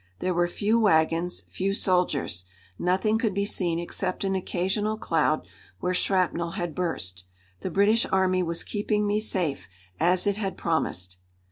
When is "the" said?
7.59-7.69